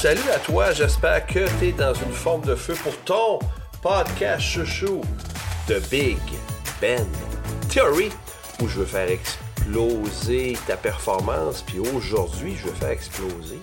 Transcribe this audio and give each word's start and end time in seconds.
Salut 0.00 0.30
à 0.32 0.38
toi, 0.38 0.70
j'espère 0.70 1.26
que 1.26 1.48
tu 1.58 1.66
es 1.66 1.72
dans 1.72 1.92
une 1.92 2.12
forme 2.12 2.42
de 2.42 2.54
feu 2.54 2.74
pour 2.84 2.96
ton 2.98 3.40
podcast 3.82 4.42
chouchou 4.42 5.00
de 5.66 5.80
Big 5.90 6.18
Ben 6.80 7.04
Theory 7.68 8.10
où 8.62 8.68
je 8.68 8.78
veux 8.78 8.86
faire 8.86 9.10
exploser 9.10 10.56
ta 10.68 10.76
performance. 10.76 11.62
Puis 11.62 11.80
aujourd'hui, 11.80 12.54
je 12.56 12.68
veux 12.68 12.74
faire 12.74 12.90
exploser 12.90 13.58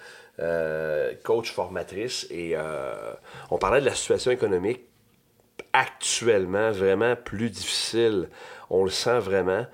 coach 1.25 1.53
formatrice, 1.53 2.27
et 2.31 2.57
on 3.51 3.59
parlait 3.59 3.81
de 3.81 3.87
la 3.87 3.95
situation 3.95 4.31
économique 4.31 4.81
actuellement 5.75 6.71
vraiment 6.71 7.17
plus 7.17 7.51
difficile, 7.51 8.31
on 8.71 8.85
le 8.85 8.91
sent 8.91 9.19
vraiment. 9.19 9.67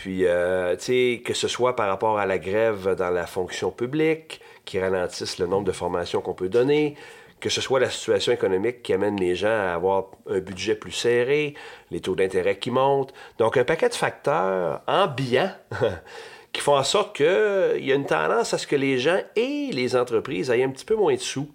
Puis, 0.00 0.24
euh, 0.24 0.76
tu 0.76 0.84
sais, 0.84 1.22
que 1.22 1.34
ce 1.34 1.46
soit 1.46 1.76
par 1.76 1.86
rapport 1.86 2.18
à 2.18 2.24
la 2.24 2.38
grève 2.38 2.94
dans 2.94 3.10
la 3.10 3.26
fonction 3.26 3.70
publique, 3.70 4.40
qui 4.64 4.80
ralentisse 4.80 5.38
le 5.38 5.46
nombre 5.46 5.66
de 5.66 5.72
formations 5.72 6.22
qu'on 6.22 6.32
peut 6.32 6.48
donner, 6.48 6.94
que 7.38 7.50
ce 7.50 7.60
soit 7.60 7.80
la 7.80 7.90
situation 7.90 8.32
économique 8.32 8.82
qui 8.82 8.94
amène 8.94 9.20
les 9.20 9.34
gens 9.34 9.48
à 9.48 9.74
avoir 9.74 10.06
un 10.26 10.38
budget 10.38 10.74
plus 10.74 10.92
serré, 10.92 11.52
les 11.90 12.00
taux 12.00 12.14
d'intérêt 12.14 12.56
qui 12.56 12.70
montent. 12.70 13.12
Donc, 13.36 13.58
un 13.58 13.64
paquet 13.64 13.90
de 13.90 13.94
facteurs 13.94 14.80
ambiants 14.86 15.52
qui 16.54 16.62
font 16.62 16.78
en 16.78 16.84
sorte 16.84 17.14
qu'il 17.14 17.84
y 17.84 17.92
a 17.92 17.94
une 17.94 18.06
tendance 18.06 18.54
à 18.54 18.58
ce 18.58 18.66
que 18.66 18.76
les 18.76 18.98
gens 18.98 19.20
et 19.36 19.68
les 19.70 19.96
entreprises 19.96 20.48
aient 20.48 20.64
un 20.64 20.70
petit 20.70 20.86
peu 20.86 20.94
moins 20.94 21.14
de 21.14 21.20
sous. 21.20 21.50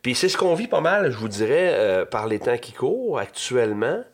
Puis 0.00 0.14
c'est 0.14 0.30
ce 0.30 0.38
qu'on 0.38 0.54
vit 0.54 0.68
pas 0.68 0.80
mal, 0.80 1.10
je 1.10 1.18
vous 1.18 1.28
dirais, 1.28 1.70
euh, 1.74 2.06
par 2.06 2.28
les 2.28 2.38
temps 2.38 2.56
qui 2.56 2.72
courent 2.72 3.18
actuellement. 3.18 4.04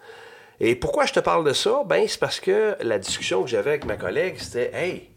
Et 0.62 0.75
pourquoi 0.75 1.06
je 1.06 1.15
te 1.15 1.21
parle 1.21 1.44
de 1.47 1.54
ça? 1.54 1.82
Ben, 1.87 2.06
c'est 2.06 2.21
parce 2.21 2.38
que 2.38 2.76
la 2.81 2.98
discussion 2.98 3.43
que 3.43 3.48
j'avais 3.48 3.71
avec 3.71 3.87
ma 3.87 3.97
collègue, 3.97 4.37
c'était 4.38 4.71
Hey, 4.75 5.09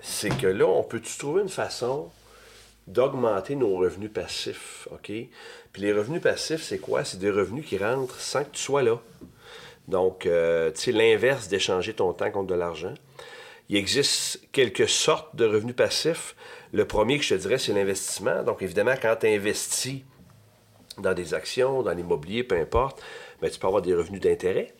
c'est 0.00 0.36
que 0.36 0.46
là, 0.46 0.64
on 0.66 0.84
peut-tu 0.84 1.18
trouver 1.18 1.42
une 1.42 1.48
façon 1.48 2.08
d'augmenter 2.86 3.56
nos 3.56 3.76
revenus 3.76 4.12
passifs, 4.12 4.86
OK? 4.92 5.10
Puis 5.72 5.82
les 5.82 5.92
revenus 5.92 6.22
passifs, 6.22 6.62
c'est 6.62 6.78
quoi? 6.78 7.04
C'est 7.04 7.18
des 7.18 7.30
revenus 7.30 7.66
qui 7.66 7.78
rentrent 7.78 8.20
sans 8.20 8.44
que 8.44 8.50
tu 8.52 8.60
sois 8.60 8.84
là. 8.84 9.00
Donc, 9.88 10.24
euh, 10.24 10.70
tu 10.70 10.82
sais, 10.82 10.92
l'inverse 10.92 11.48
d'échanger 11.48 11.92
ton 11.92 12.12
temps 12.12 12.30
contre 12.30 12.46
de 12.46 12.54
l'argent. 12.54 12.94
Il 13.68 13.76
existe 13.76 14.40
quelques 14.52 14.88
sortes 14.88 15.34
de 15.34 15.46
revenus 15.46 15.74
passifs. 15.74 16.36
Le 16.72 16.84
premier 16.86 17.18
que 17.18 17.24
je 17.24 17.34
te 17.34 17.40
dirais, 17.40 17.58
c'est 17.58 17.72
l'investissement. 17.72 18.44
Donc, 18.44 18.62
évidemment, 18.62 18.94
quand 19.00 19.16
tu 19.20 19.26
investis 19.26 20.02
dans 20.98 21.14
des 21.14 21.34
actions, 21.34 21.82
dans 21.82 21.92
l'immobilier, 21.92 22.44
peu 22.44 22.56
importe, 22.56 23.02
ben, 23.40 23.50
tu 23.50 23.58
peux 23.58 23.66
avoir 23.66 23.82
des 23.82 23.94
revenus 23.94 24.20
d'intérêt 24.20 24.74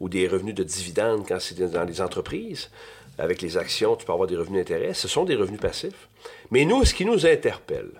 ou 0.00 0.08
des 0.08 0.26
revenus 0.26 0.54
de 0.54 0.64
dividendes 0.64 1.24
quand 1.26 1.38
c'est 1.40 1.60
dans 1.60 1.84
les 1.84 2.00
entreprises. 2.00 2.70
Avec 3.18 3.42
les 3.42 3.56
actions, 3.56 3.96
tu 3.96 4.06
peux 4.06 4.12
avoir 4.12 4.28
des 4.28 4.36
revenus 4.36 4.64
d'intérêt. 4.64 4.94
Ce 4.94 5.08
sont 5.08 5.24
des 5.24 5.36
revenus 5.36 5.60
passifs. 5.60 6.08
Mais 6.50 6.64
nous, 6.64 6.84
ce 6.84 6.94
qui 6.94 7.04
nous 7.04 7.26
interpelle, 7.26 7.90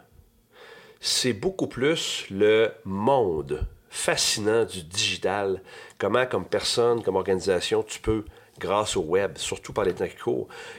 c'est 1.00 1.32
beaucoup 1.32 1.66
plus 1.66 2.26
le 2.30 2.70
monde 2.84 3.66
fascinant 3.90 4.64
du 4.64 4.82
digital. 4.82 5.60
Comment, 5.98 6.24
comme 6.26 6.46
personne, 6.46 7.02
comme 7.02 7.16
organisation, 7.16 7.82
tu 7.82 8.00
peux, 8.00 8.24
grâce 8.60 8.96
au 8.96 9.02
web, 9.02 9.32
surtout 9.36 9.72
par 9.72 9.84
les 9.84 9.94
temps. 9.94 10.04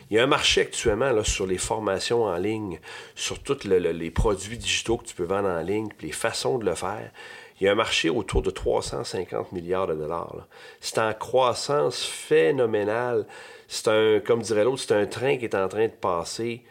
Il 0.09 0.15
y 0.15 0.19
a 0.19 0.23
un 0.23 0.27
marché 0.27 0.61
actuellement 0.61 1.11
là, 1.11 1.23
sur 1.23 1.47
les 1.47 1.57
formations 1.57 2.23
en 2.23 2.37
ligne, 2.37 2.79
sur 3.15 3.39
tous 3.39 3.65
les 3.65 4.11
produits 4.11 4.57
digitaux 4.57 4.97
que 4.97 5.05
tu 5.05 5.15
peux 5.15 5.25
vendre 5.25 5.49
en 5.49 5.61
ligne, 5.61 5.89
puis 5.97 6.07
les 6.07 6.13
façons 6.13 6.57
de 6.57 6.65
le 6.65 6.75
faire. 6.75 7.11
Il 7.59 7.65
y 7.65 7.67
a 7.67 7.73
un 7.73 7.75
marché 7.75 8.09
autour 8.09 8.41
de 8.41 8.49
350 8.49 9.51
milliards 9.51 9.87
de 9.87 9.93
dollars. 9.93 10.47
C'est 10.79 10.97
en 10.97 11.13
croissance 11.13 12.03
phénoménale. 12.03 13.27
C'est 13.67 13.87
un, 13.87 14.19
comme 14.19 14.41
dirait 14.41 14.63
l'autre, 14.63 14.81
c'est 14.81 14.95
un 14.95 15.05
train 15.05 15.37
qui 15.37 15.45
est 15.45 15.55
en 15.55 15.67
train 15.67 15.85
de 15.85 15.91
passer. 15.91 16.63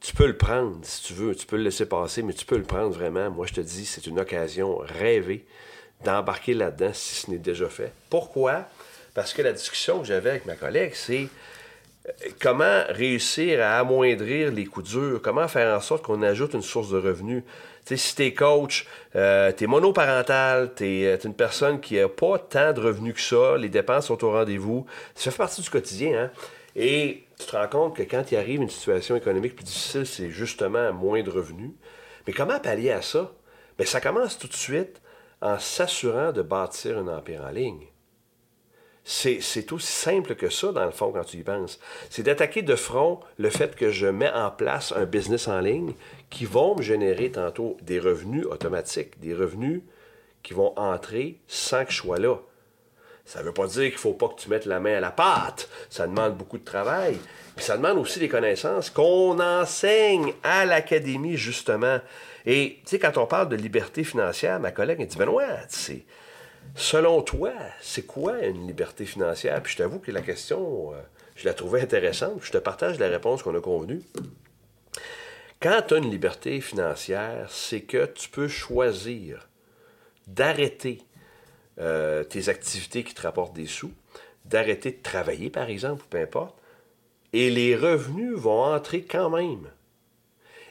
Tu 0.00 0.14
peux 0.14 0.26
le 0.26 0.36
prendre 0.36 0.78
si 0.82 1.02
tu 1.02 1.12
veux, 1.12 1.34
tu 1.34 1.46
peux 1.46 1.56
le 1.56 1.64
laisser 1.64 1.86
passer, 1.86 2.22
mais 2.22 2.32
tu 2.32 2.46
peux 2.46 2.56
le 2.56 2.62
prendre 2.62 2.90
vraiment. 2.90 3.30
Moi, 3.30 3.46
je 3.46 3.54
te 3.54 3.60
dis, 3.60 3.84
c'est 3.84 4.06
une 4.06 4.20
occasion 4.20 4.78
rêvée 4.78 5.44
d'embarquer 6.04 6.54
là-dedans 6.54 6.92
si 6.94 7.16
ce 7.16 7.30
n'est 7.30 7.38
déjà 7.38 7.68
fait. 7.68 7.92
Pourquoi? 8.08 8.64
Parce 9.18 9.32
que 9.32 9.42
la 9.42 9.52
discussion 9.52 9.98
que 9.98 10.06
j'avais 10.06 10.30
avec 10.30 10.46
ma 10.46 10.54
collègue, 10.54 10.92
c'est 10.94 11.26
euh, 12.06 12.12
comment 12.40 12.84
réussir 12.88 13.60
à 13.60 13.80
amoindrir 13.80 14.52
les 14.52 14.64
coups 14.64 14.90
durs, 14.90 15.20
comment 15.20 15.48
faire 15.48 15.76
en 15.76 15.80
sorte 15.80 16.04
qu'on 16.04 16.22
ajoute 16.22 16.54
une 16.54 16.62
source 16.62 16.90
de 16.90 16.98
revenus? 16.98 17.42
Si 17.84 18.14
tu 18.14 18.22
es 18.22 18.32
coach, 18.32 18.86
euh, 19.16 19.50
tu 19.50 19.64
es 19.64 19.66
monoparental, 19.66 20.72
tu 20.72 20.84
es, 20.84 21.06
euh, 21.06 21.18
une 21.24 21.34
personne 21.34 21.80
qui 21.80 21.96
n'a 21.96 22.08
pas 22.08 22.38
tant 22.38 22.72
de 22.72 22.80
revenus 22.80 23.14
que 23.14 23.20
ça, 23.20 23.56
les 23.56 23.68
dépenses 23.68 24.06
sont 24.06 24.22
au 24.22 24.30
rendez-vous, 24.30 24.86
ça 25.16 25.32
fait 25.32 25.38
partie 25.38 25.62
du 25.62 25.70
quotidien. 25.70 26.16
Hein? 26.16 26.30
Et 26.76 27.24
tu 27.40 27.46
te 27.46 27.56
rends 27.56 27.66
compte 27.66 27.96
que 27.96 28.04
quand 28.04 28.30
il 28.30 28.36
arrive 28.36 28.62
une 28.62 28.70
situation 28.70 29.16
économique 29.16 29.56
plus 29.56 29.64
difficile, 29.64 30.06
c'est 30.06 30.30
justement 30.30 30.92
moins 30.92 31.24
de 31.24 31.30
revenus. 31.30 31.72
Mais 32.28 32.32
comment 32.32 32.60
pallier 32.60 32.92
à 32.92 33.02
ça? 33.02 33.32
Bien, 33.78 33.84
ça 33.84 34.00
commence 34.00 34.38
tout 34.38 34.46
de 34.46 34.54
suite 34.54 35.02
en 35.40 35.58
s'assurant 35.58 36.30
de 36.30 36.42
bâtir 36.42 36.98
un 36.98 37.08
empire 37.08 37.42
en 37.44 37.50
ligne. 37.50 37.88
C'est 39.10 39.72
aussi 39.72 39.90
simple 39.90 40.34
que 40.34 40.50
ça, 40.50 40.70
dans 40.70 40.84
le 40.84 40.90
fond, 40.90 41.12
quand 41.12 41.24
tu 41.24 41.38
y 41.38 41.42
penses. 41.42 41.80
C'est 42.10 42.24
d'attaquer 42.24 42.60
de 42.60 42.76
front 42.76 43.20
le 43.38 43.48
fait 43.48 43.74
que 43.74 43.90
je 43.90 44.06
mets 44.06 44.30
en 44.30 44.50
place 44.50 44.92
un 44.94 45.06
business 45.06 45.48
en 45.48 45.60
ligne 45.60 45.94
qui 46.28 46.44
vont 46.44 46.76
me 46.76 46.82
générer 46.82 47.30
tantôt 47.30 47.78
des 47.80 48.00
revenus 48.00 48.44
automatiques, 48.44 49.18
des 49.18 49.32
revenus 49.32 49.80
qui 50.42 50.52
vont 50.52 50.78
entrer 50.78 51.38
sans 51.48 51.86
que 51.86 51.90
je 51.90 51.96
sois 51.96 52.18
là. 52.18 52.36
Ça 53.24 53.40
ne 53.40 53.44
veut 53.44 53.54
pas 53.54 53.66
dire 53.66 53.84
qu'il 53.84 53.94
ne 53.94 53.98
faut 53.98 54.12
pas 54.12 54.28
que 54.28 54.38
tu 54.42 54.50
mettes 54.50 54.66
la 54.66 54.78
main 54.78 54.98
à 54.98 55.00
la 55.00 55.10
pâte. 55.10 55.70
Ça 55.88 56.06
demande 56.06 56.36
beaucoup 56.36 56.58
de 56.58 56.64
travail. 56.64 57.16
Puis 57.56 57.64
ça 57.64 57.78
demande 57.78 57.96
aussi 57.96 58.18
des 58.18 58.28
connaissances 58.28 58.90
qu'on 58.90 59.40
enseigne 59.40 60.34
à 60.42 60.66
l'académie, 60.66 61.38
justement. 61.38 61.98
Et, 62.44 62.76
tu 62.84 62.90
sais, 62.90 62.98
quand 62.98 63.16
on 63.16 63.24
parle 63.24 63.48
de 63.48 63.56
liberté 63.56 64.04
financière, 64.04 64.60
ma 64.60 64.70
collègue, 64.70 64.98
elle 65.00 65.06
dit 65.06 65.16
Benoît, 65.16 65.46
tu 65.72 66.04
Selon 66.74 67.22
toi, 67.22 67.52
c'est 67.80 68.06
quoi 68.06 68.38
une 68.40 68.66
liberté 68.66 69.04
financière? 69.04 69.62
Puis 69.62 69.72
je 69.72 69.78
t'avoue 69.78 69.98
que 69.98 70.12
la 70.12 70.22
question, 70.22 70.92
euh, 70.92 70.96
je 71.36 71.44
la 71.44 71.54
trouvais 71.54 71.80
intéressante. 71.80 72.40
Je 72.42 72.52
te 72.52 72.58
partage 72.58 72.98
la 72.98 73.08
réponse 73.08 73.42
qu'on 73.42 73.56
a 73.56 73.60
convenue. 73.60 74.02
Quand 75.60 75.82
tu 75.86 75.94
as 75.94 75.98
une 75.98 76.10
liberté 76.10 76.60
financière, 76.60 77.46
c'est 77.50 77.80
que 77.80 78.06
tu 78.06 78.28
peux 78.28 78.48
choisir 78.48 79.48
d'arrêter 80.28 81.02
euh, 81.80 82.22
tes 82.22 82.48
activités 82.48 83.02
qui 83.02 83.14
te 83.14 83.22
rapportent 83.22 83.54
des 83.54 83.66
sous, 83.66 83.92
d'arrêter 84.44 84.92
de 84.92 85.02
travailler, 85.02 85.50
par 85.50 85.68
exemple, 85.68 86.04
peu 86.08 86.18
importe, 86.18 86.56
et 87.32 87.50
les 87.50 87.76
revenus 87.76 88.34
vont 88.34 88.62
entrer 88.62 89.02
quand 89.02 89.30
même. 89.30 89.68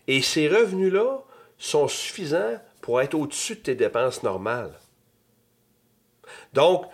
Et 0.07 0.21
ces 0.21 0.47
revenus-là 0.47 1.23
sont 1.57 1.88
suffisants 1.88 2.59
pour 2.81 3.01
être 3.01 3.13
au-dessus 3.13 3.55
de 3.55 3.61
tes 3.61 3.75
dépenses 3.75 4.23
normales. 4.23 4.73
Donc, 6.53 6.85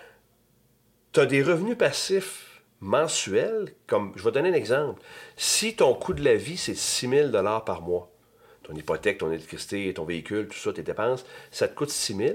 tu 1.11 1.19
as 1.19 1.25
des 1.25 1.43
revenus 1.43 1.77
passifs 1.77 2.61
mensuels, 2.79 3.73
comme 3.87 4.11
je 4.15 4.23
vais 4.23 4.31
donner 4.31 4.49
un 4.49 4.53
exemple. 4.53 5.01
Si 5.37 5.75
ton 5.75 5.93
coût 5.93 6.13
de 6.13 6.23
la 6.23 6.35
vie, 6.35 6.57
c'est 6.57 6.75
6 6.75 7.09
000 7.31 7.31
par 7.65 7.81
mois, 7.81 8.11
ton 8.63 8.73
hypothèque, 8.73 9.19
ton 9.19 9.31
électricité, 9.31 9.93
ton 9.93 10.05
véhicule, 10.05 10.47
tout 10.47 10.57
ça, 10.57 10.73
tes 10.73 10.83
dépenses, 10.83 11.25
ça 11.51 11.67
te 11.67 11.75
coûte 11.75 11.89
6 11.89 12.15
000 12.15 12.33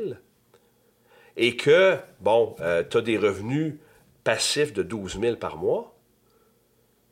et 1.38 1.56
que, 1.56 1.96
bon, 2.20 2.56
euh, 2.60 2.82
tu 2.82 2.96
as 2.96 3.00
des 3.00 3.16
revenus 3.16 3.76
passifs 4.24 4.72
de 4.72 4.82
12 4.82 5.20
000 5.20 5.36
par 5.36 5.56
mois, 5.56 5.96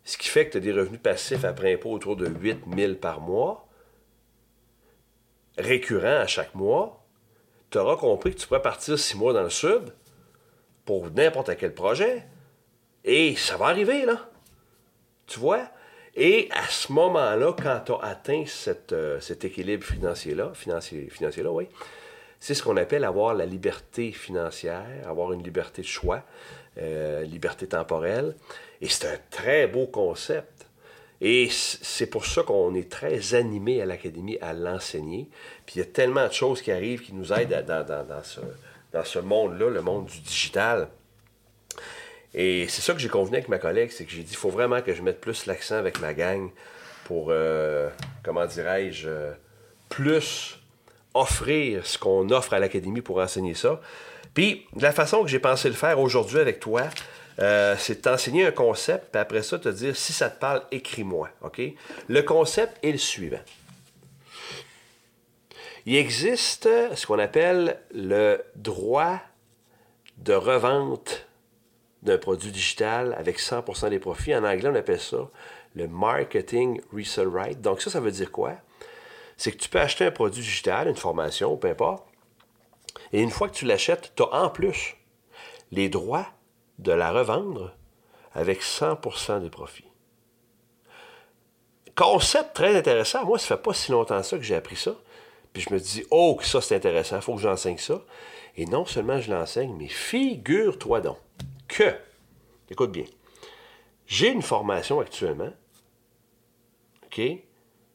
ce 0.03 0.19
qui 0.19 0.29
fait 0.29 0.47
que 0.47 0.53
tu 0.53 0.57
as 0.59 0.61
des 0.61 0.73
revenus 0.73 1.01
passifs 1.01 1.45
après 1.45 1.75
impôt 1.75 1.93
autour 1.93 2.17
de 2.17 2.27
8 2.27 2.59
000 2.77 2.95
par 2.97 3.21
mois, 3.21 3.69
récurrents 5.57 6.21
à 6.21 6.27
chaque 6.27 6.55
mois, 6.57 7.06
tu 7.71 7.79
auras 7.79 7.97
compris 7.97 8.35
que 8.35 8.41
tu 8.41 8.47
pourrais 8.47 8.63
partir 8.63 8.99
six 8.99 9.17
mois 9.17 9.33
dans 9.33 9.43
le 9.43 9.51
sud 9.51 9.93
pour 10.85 11.11
n'importe 11.11 11.57
quel 11.57 11.75
projet. 11.75 12.25
Et 13.05 13.37
ça 13.37 13.57
va 13.57 13.67
arriver, 13.67 14.05
là. 14.05 14.29
Tu 15.27 15.39
vois? 15.39 15.69
Et 16.15 16.49
à 16.53 16.67
ce 16.69 16.93
moment-là, 16.93 17.55
quand 17.61 17.81
tu 17.85 17.93
as 17.93 18.09
atteint 18.09 18.45
euh, 18.93 19.21
cet 19.21 19.45
équilibre 19.45 19.85
financier-là, 19.85 20.53
financier, 20.55 21.09
financier-là, 21.11 21.51
oui, 21.51 21.69
c'est 22.41 22.55
ce 22.55 22.63
qu'on 22.63 22.77
appelle 22.77 23.05
avoir 23.05 23.35
la 23.35 23.45
liberté 23.45 24.13
financière, 24.13 24.87
avoir 25.07 25.33
une 25.33 25.43
liberté 25.43 25.83
de 25.83 25.87
choix, 25.87 26.23
euh, 26.79 27.23
liberté 27.23 27.67
temporelle. 27.67 28.35
Et 28.81 28.89
c'est 28.89 29.09
un 29.09 29.19
très 29.31 29.67
beau 29.67 29.87
concept. 29.87 30.66
Et 31.21 31.49
c'est 31.51 32.07
pour 32.07 32.27
ça 32.27 32.43
qu'on 32.43 32.75
est 32.75 32.91
très 32.91 33.35
animé 33.35 33.81
à 33.81 33.87
l'Académie 33.87 34.39
à 34.41 34.53
l'enseigner. 34.53 35.29
Puis 35.65 35.77
il 35.77 35.79
y 35.79 35.83
a 35.83 35.87
tellement 35.87 36.27
de 36.27 36.33
choses 36.33 36.61
qui 36.61 36.71
arrivent 36.71 37.03
qui 37.03 37.15
nous 37.15 37.33
aident 37.33 37.65
dans, 37.67 38.23
ce, 38.23 38.41
dans 38.93 39.05
ce 39.05 39.19
monde-là, 39.19 39.71
le 39.71 39.81
monde 39.81 40.07
du 40.07 40.21
digital. 40.21 40.89
Et 42.35 42.67
c'est 42.69 42.83
ça 42.83 42.93
que 42.93 42.99
j'ai 42.99 43.09
convenu 43.09 43.37
avec 43.37 43.49
ma 43.49 43.59
collègue, 43.59 43.91
c'est 43.91 44.05
que 44.05 44.11
j'ai 44.11 44.23
dit, 44.23 44.33
il 44.33 44.37
faut 44.37 44.51
vraiment 44.51 44.83
que 44.83 44.93
je 44.93 45.01
mette 45.01 45.23
plus 45.23 45.47
l'accent 45.47 45.77
avec 45.77 46.01
ma 46.01 46.13
gang 46.13 46.51
pour, 47.05 47.29
euh, 47.31 47.89
comment 48.23 48.45
dirais-je, 48.45 49.09
euh, 49.09 49.33
plus 49.89 50.59
offrir 51.15 51.87
ce 51.87 51.97
qu'on 51.97 52.29
offre 52.29 52.53
à 52.53 52.59
l'Académie 52.59 53.01
pour 53.01 53.19
enseigner 53.19 53.55
ça. 53.55 53.81
Puis, 54.35 54.67
la 54.79 54.93
façon 54.93 55.23
que 55.23 55.29
j'ai 55.29 55.39
pensé 55.39 55.69
le 55.69 55.75
faire 55.75 55.99
aujourd'hui 55.99 56.39
avec 56.39 56.61
toi, 56.61 56.83
euh, 57.39 57.77
c'est 57.79 58.03
t'enseigner 58.03 58.47
un 58.47 58.53
concept, 58.53 59.11
puis 59.13 59.21
après 59.21 59.43
ça, 59.43 59.59
te 59.59 59.69
dire 59.69 59.97
si 59.97 60.13
ça 60.13 60.31
te 60.31 60.39
parle, 60.41 60.63
écris-moi. 60.71 61.29
OK? 61.43 61.61
Le 62.09 62.23
concept 62.23 62.79
est 62.83 62.93
le 62.93 62.99
suivant. 62.99 63.41
Il 65.85 65.97
existe 65.97 66.69
ce 66.95 67.07
qu'on 67.07 67.19
appelle 67.19 67.81
le 67.95 68.43
droit 68.57 69.21
de 70.17 70.35
revente 70.35 71.27
d'un 72.03 72.19
produit 72.19 72.51
digital 72.51 73.15
avec 73.19 73.39
100% 73.39 73.91
des 73.91 73.99
profits. 73.99 74.35
En 74.35 74.45
anglais, 74.45 74.69
on 74.69 74.75
appelle 74.75 75.01
ça 75.01 75.31
le 75.77 75.87
marketing 75.89 76.81
resale 76.93 77.29
right. 77.29 77.61
Donc 77.61 77.83
ça, 77.83 77.91
ça 77.91 78.01
veut 78.01 78.11
dire 78.11 78.33
quoi? 78.33 78.55
C'est 79.37 79.53
que 79.53 79.59
tu 79.59 79.69
peux 79.69 79.79
acheter 79.79 80.07
un 80.07 80.11
produit 80.11 80.43
digital, 80.43 80.89
une 80.89 80.97
formation, 80.97 81.57
peu 81.57 81.69
importe, 81.69 82.05
et 83.13 83.21
une 83.21 83.31
fois 83.31 83.49
que 83.49 83.55
tu 83.55 83.67
l'achètes, 83.67 84.13
tu 84.17 84.23
as 84.23 84.35
en 84.35 84.49
plus 84.49 84.97
les 85.71 85.89
droits 85.89 86.27
de 86.79 86.93
la 86.93 87.13
revendre 87.13 87.75
avec 88.33 88.63
100% 88.63 89.41
des 89.41 89.51
profits. 89.51 89.89
Concept 91.95 92.55
très 92.55 92.77
intéressant. 92.77 93.25
Moi, 93.25 93.39
ça 93.39 93.57
fait 93.57 93.63
pas 93.63 93.73
si 93.73 93.91
longtemps 93.91 94.23
ça 94.23 94.37
que 94.37 94.43
j'ai 94.43 94.55
appris 94.55 94.77
ça. 94.77 94.95
Puis 95.53 95.63
je 95.63 95.73
me 95.73 95.81
dis, 95.81 96.05
oh, 96.11 96.37
que 96.39 96.45
ça 96.45 96.61
c'est 96.61 96.77
intéressant, 96.77 97.17
il 97.17 97.23
faut 97.23 97.35
que 97.35 97.41
j'enseigne 97.41 97.79
ça. 97.79 98.03
Et 98.57 98.67
non 98.67 98.85
seulement 98.85 99.21
je 99.21 99.31
l'enseigne, 99.31 99.75
mais 99.75 99.89
figure-toi 99.89 101.01
donc 101.01 101.17
que, 101.67 101.95
écoute 102.71 102.93
bien, 102.93 103.07
j'ai 104.07 104.29
une 104.29 104.43
formation 104.43 105.01
actuellement, 105.01 105.53
OK, 107.07 107.23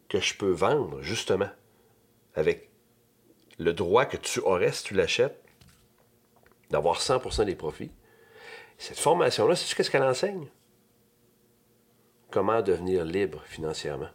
que 0.09 0.19
je 0.19 0.35
peux 0.35 0.49
vendre 0.49 1.03
justement 1.03 1.49
avec 2.33 2.69
le 3.59 3.73
droit 3.73 4.05
que 4.05 4.17
tu 4.17 4.39
aurais 4.39 4.71
si 4.71 4.83
tu 4.85 4.93
l'achètes 4.95 5.39
d'avoir 6.71 6.99
100% 6.99 7.45
des 7.45 7.55
profits. 7.55 7.91
Cette 8.81 8.97
formation-là, 8.97 9.55
sais-tu 9.55 9.75
qu'est-ce 9.75 9.91
qu'elle 9.91 10.01
enseigne? 10.01 10.47
Comment 12.31 12.63
devenir 12.63 13.05
libre 13.05 13.43
financièrement. 13.45 14.09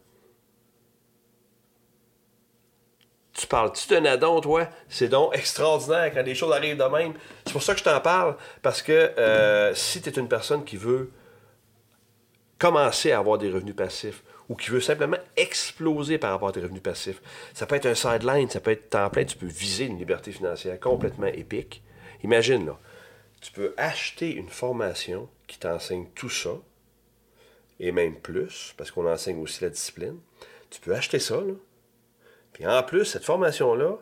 Tu 3.33 3.47
parles-tu 3.47 3.87
d'un 3.89 4.05
addon, 4.07 4.41
toi? 4.41 4.67
C'est 4.89 5.07
donc 5.07 5.37
extraordinaire 5.37 6.13
quand 6.13 6.25
des 6.25 6.35
choses 6.35 6.53
arrivent 6.53 6.79
de 6.79 6.83
même. 6.83 7.15
C'est 7.45 7.53
pour 7.53 7.63
ça 7.63 7.75
que 7.75 7.79
je 7.79 7.85
t'en 7.85 8.01
parle, 8.01 8.37
parce 8.61 8.83
que 8.83 8.91
euh, 8.93 9.73
si 9.73 10.03
tu 10.03 10.09
es 10.09 10.13
une 10.15 10.27
personne 10.27 10.65
qui 10.65 10.77
veut 10.77 11.13
commencer 12.59 13.13
à 13.13 13.19
avoir 13.19 13.39
des 13.39 13.53
revenus 13.53 13.77
passifs 13.77 14.25
ou 14.49 14.57
qui 14.57 14.71
veut 14.71 14.81
simplement 14.81 15.19
exploser 15.37 16.19
par 16.19 16.33
rapport 16.33 16.49
à 16.49 16.53
tes 16.53 16.61
revenus 16.61 16.83
passifs, 16.83 17.23
ça 17.55 17.67
peut 17.67 17.77
être 17.77 17.87
un 17.87 17.95
sideline, 17.95 18.51
ça 18.51 18.59
peut 18.59 18.73
être 18.73 18.91
temps 18.91 19.11
plein, 19.11 19.25
tu 19.25 19.39
peux 19.39 19.47
viser 19.47 19.85
une 19.85 19.99
liberté 19.99 20.33
financière 20.33 20.81
complètement 20.81 21.29
épique. 21.29 21.85
Imagine, 22.25 22.67
là, 22.67 22.77
tu 23.47 23.53
peux 23.53 23.75
acheter 23.77 24.33
une 24.35 24.49
formation 24.49 25.29
qui 25.47 25.57
t'enseigne 25.61 26.09
tout 26.17 26.29
ça, 26.29 26.51
et 27.79 27.93
même 27.93 28.19
plus, 28.19 28.75
parce 28.77 28.91
qu'on 28.91 29.09
enseigne 29.09 29.41
aussi 29.41 29.63
la 29.63 29.71
discipline. 29.71 30.19
Tu 30.69 30.81
peux 30.81 30.93
acheter 30.93 31.21
ça, 31.21 31.37
là. 31.37 31.53
Puis 32.53 32.67
en 32.67 32.83
plus, 32.83 33.05
cette 33.05 33.25
formation-là, 33.25 33.99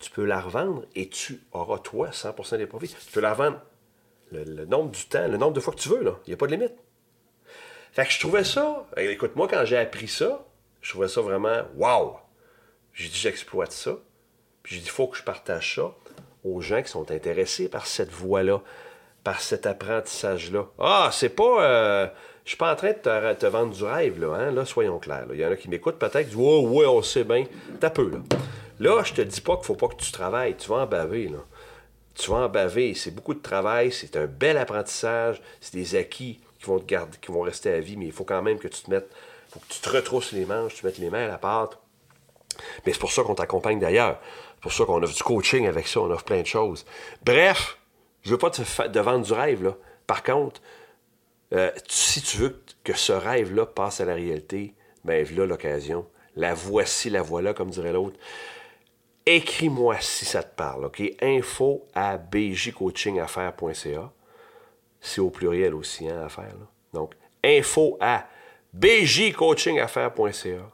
tu 0.00 0.10
peux 0.10 0.24
la 0.24 0.40
revendre 0.40 0.84
et 0.96 1.08
tu 1.08 1.40
auras, 1.52 1.78
toi, 1.78 2.10
100% 2.10 2.56
des 2.56 2.66
profits. 2.66 2.88
Tu 2.88 3.12
peux 3.12 3.20
la 3.20 3.34
revendre 3.34 3.60
le, 4.32 4.64
nombre 4.64 4.90
du 4.90 5.06
temps, 5.06 5.28
le 5.28 5.36
nombre 5.36 5.52
de 5.52 5.60
fois 5.60 5.74
que 5.74 5.78
tu 5.78 5.90
veux, 5.90 6.02
là. 6.02 6.18
Il 6.26 6.30
n'y 6.30 6.34
a 6.34 6.36
pas 6.36 6.46
de 6.46 6.52
limite. 6.52 6.74
Fait 7.92 8.04
que 8.04 8.10
je 8.10 8.18
trouvais 8.18 8.42
ça, 8.42 8.84
écoute, 8.96 9.36
moi, 9.36 9.46
quand 9.46 9.64
j'ai 9.64 9.76
appris 9.76 10.08
ça, 10.08 10.44
je 10.80 10.90
trouvais 10.90 11.08
ça 11.08 11.20
vraiment 11.20 11.62
wow! 11.76 12.16
J'ai 12.94 13.08
dit, 13.08 13.16
j'exploite 13.16 13.70
ça. 13.70 13.96
Puis 14.64 14.74
j'ai 14.74 14.80
dit, 14.80 14.88
il 14.88 14.90
faut 14.90 15.06
que 15.06 15.16
je 15.16 15.22
partage 15.22 15.76
ça 15.76 15.94
aux 16.42 16.60
gens 16.60 16.82
qui 16.82 16.90
sont 16.90 17.12
intéressés 17.12 17.68
par 17.68 17.86
cette 17.86 18.10
voie-là, 18.10 18.60
cet 19.38 19.66
apprentissage-là. 19.66 20.66
Ah, 20.78 21.10
c'est 21.12 21.28
pas. 21.30 21.62
Euh, 21.62 22.06
je 22.44 22.50
suis 22.50 22.56
pas 22.56 22.72
en 22.72 22.76
train 22.76 22.92
de 22.92 23.34
te, 23.34 23.46
vendre 23.46 23.74
du 23.74 23.84
rêve, 23.84 24.20
là, 24.20 24.34
hein? 24.34 24.50
là 24.50 24.64
soyons 24.64 24.98
clairs. 24.98 25.26
Il 25.32 25.38
y 25.38 25.44
en 25.44 25.50
a 25.50 25.56
qui 25.56 25.68
m'écoutent 25.68 25.98
peut-être, 25.98 26.20
qui 26.20 26.36
disent 26.36 26.36
Ouais, 26.36 26.60
ouais, 26.60 26.86
on 26.86 27.02
sait 27.02 27.24
bien. 27.24 27.44
T'as 27.80 27.90
peu, 27.90 28.10
là. 28.10 28.18
Là, 28.80 29.02
je 29.04 29.12
te 29.12 29.20
dis 29.20 29.40
pas 29.40 29.56
qu'il 29.56 29.66
faut 29.66 29.74
pas 29.74 29.88
que 29.88 29.96
tu 29.96 30.12
travailles. 30.12 30.56
Tu 30.56 30.68
vas 30.68 30.76
en 30.76 30.86
baver, 30.86 31.28
là. 31.28 31.38
Tu 32.14 32.30
vas 32.30 32.38
en 32.38 32.48
baver. 32.48 32.94
C'est 32.94 33.10
beaucoup 33.10 33.34
de 33.34 33.42
travail, 33.42 33.92
c'est 33.92 34.16
un 34.16 34.26
bel 34.26 34.56
apprentissage, 34.56 35.42
c'est 35.60 35.74
des 35.74 35.94
acquis 35.94 36.40
qui 36.58 36.66
vont 36.66 36.78
te 36.78 36.86
garder, 36.86 37.16
qui 37.20 37.30
vont 37.30 37.42
rester 37.42 37.70
à 37.72 37.80
vie, 37.80 37.96
mais 37.96 38.06
il 38.06 38.12
faut 38.12 38.24
quand 38.24 38.42
même 38.42 38.58
que 38.58 38.68
tu 38.68 38.82
te 38.82 38.90
mettes. 38.90 39.10
faut 39.50 39.60
que 39.60 39.72
tu 39.72 39.80
te 39.80 39.90
retrousses 39.90 40.32
les 40.32 40.44
manches, 40.44 40.74
tu 40.74 40.86
mettes 40.86 40.98
les 40.98 41.10
mains 41.10 41.24
à 41.24 41.28
la 41.28 41.38
pâte. 41.38 41.78
Mais 42.84 42.92
c'est 42.92 42.98
pour 42.98 43.12
ça 43.12 43.22
qu'on 43.22 43.34
t'accompagne 43.34 43.78
d'ailleurs. 43.78 44.18
C'est 44.54 44.62
pour 44.62 44.72
ça 44.72 44.84
qu'on 44.84 45.02
offre 45.02 45.14
du 45.14 45.22
coaching 45.22 45.66
avec 45.66 45.86
ça, 45.86 46.00
on 46.00 46.10
offre 46.10 46.24
plein 46.24 46.40
de 46.40 46.46
choses. 46.46 46.84
Bref, 47.24 47.78
je 48.28 48.34
veux 48.34 48.38
pas 48.38 48.50
te, 48.50 48.60
te 48.60 48.98
vendre 48.98 49.24
du 49.24 49.32
rêve, 49.32 49.64
là. 49.64 49.74
Par 50.06 50.22
contre, 50.22 50.60
euh, 51.54 51.70
si 51.88 52.20
tu 52.20 52.36
veux 52.36 52.62
que 52.84 52.92
ce 52.94 53.12
rêve-là 53.12 53.64
passe 53.64 54.02
à 54.02 54.04
la 54.04 54.12
réalité, 54.14 54.74
ben 55.04 55.24
voilà 55.24 55.46
l'occasion. 55.46 56.06
La 56.36 56.52
voici, 56.52 57.08
la 57.08 57.22
voilà, 57.22 57.54
comme 57.54 57.70
dirait 57.70 57.94
l'autre. 57.94 58.18
Écris-moi 59.24 59.96
si 60.00 60.26
ça 60.26 60.42
te 60.42 60.54
parle, 60.54 60.84
OK? 60.84 61.02
Info 61.22 61.86
à 61.94 62.18
bjcoachingaffaires.ca. 62.18 64.12
C'est 65.00 65.22
au 65.22 65.30
pluriel 65.30 65.74
aussi, 65.74 66.06
hein, 66.06 66.20
affaire. 66.22 66.54
Là. 66.58 66.66
Donc, 66.92 67.14
info 67.42 67.96
à 67.98 68.26
bjcoachingaffaires.ca. 68.74 70.70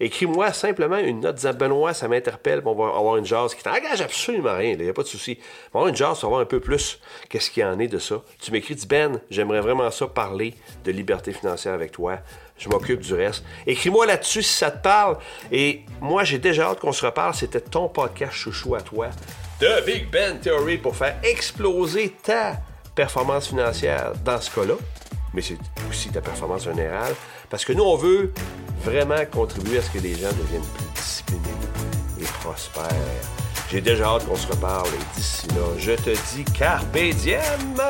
Écris-moi 0.00 0.52
simplement 0.52 0.96
une 0.96 1.20
note 1.20 1.36
disant 1.36 1.52
Benoît, 1.52 1.92
ça 1.92 2.08
m'interpelle, 2.08 2.62
on 2.64 2.74
va 2.74 2.96
avoir 2.96 3.16
une 3.18 3.26
jazz 3.26 3.54
qui 3.54 3.62
t'engage 3.62 4.00
absolument 4.00 4.56
rien, 4.56 4.72
il 4.72 4.82
n'y 4.82 4.88
a 4.88 4.94
pas 4.94 5.02
de 5.02 5.08
souci. 5.08 5.38
On 5.40 5.44
va 5.44 5.80
avoir 5.80 5.88
une 5.88 5.96
jazz, 5.96 6.18
on 6.22 6.26
va 6.26 6.28
voir 6.28 6.40
un 6.40 6.46
peu 6.46 6.58
plus 6.58 6.98
qu'est-ce 7.28 7.50
qu'il 7.50 7.62
y 7.62 7.66
en 7.66 7.78
est 7.78 7.88
de 7.88 7.98
ça. 7.98 8.22
Tu 8.40 8.50
m'écris, 8.50 8.74
dis 8.74 8.86
Ben, 8.86 9.20
j'aimerais 9.30 9.60
vraiment 9.60 9.90
ça 9.90 10.06
parler 10.06 10.54
de 10.84 10.90
liberté 10.90 11.32
financière 11.32 11.74
avec 11.74 11.92
toi. 11.92 12.18
Je 12.56 12.68
m'occupe 12.68 13.00
du 13.00 13.14
reste. 13.14 13.44
Écris-moi 13.66 14.06
là-dessus 14.06 14.42
si 14.42 14.52
ça 14.54 14.70
te 14.70 14.82
parle. 14.82 15.16
Et 15.50 15.82
moi, 16.00 16.24
j'ai 16.24 16.38
déjà 16.38 16.68
hâte 16.68 16.80
qu'on 16.80 16.92
se 16.92 17.04
reparle. 17.04 17.34
C'était 17.34 17.60
ton 17.60 17.88
podcast 17.88 18.32
chouchou 18.32 18.74
à 18.74 18.82
toi 18.82 19.08
de 19.60 19.84
Big 19.84 20.10
Ben 20.10 20.38
Theory 20.40 20.78
pour 20.78 20.96
faire 20.96 21.16
exploser 21.22 22.14
ta 22.22 22.58
performance 22.94 23.48
financière 23.48 24.12
dans 24.24 24.40
ce 24.40 24.50
cas-là, 24.50 24.74
mais 25.34 25.42
c'est 25.42 25.58
aussi 25.88 26.08
ta 26.08 26.22
performance 26.22 26.64
générale. 26.64 27.14
Parce 27.50 27.64
que 27.64 27.74
nous, 27.74 27.84
on 27.84 27.96
veut 27.96 28.32
vraiment 28.82 29.24
contribuer 29.30 29.78
à 29.78 29.82
ce 29.82 29.90
que 29.90 29.98
les 29.98 30.14
gens 30.14 30.32
deviennent 30.32 30.62
plus 30.74 30.86
disciplinés 30.94 31.42
et 32.20 32.24
prospères. 32.24 32.86
J'ai 33.70 33.80
déjà 33.80 34.06
hâte 34.06 34.26
qu'on 34.26 34.36
se 34.36 34.48
reparle 34.48 34.88
et 34.88 35.16
d'ici 35.18 35.46
là, 35.48 35.78
je 35.78 35.92
te 35.92 36.10
dis 36.10 36.44
carpe 36.52 36.98
diem! 36.98 37.80